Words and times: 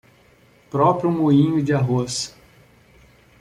Próprio 0.71 1.11
moinho 1.11 1.61
de 1.63 1.73
arroz 1.73 2.33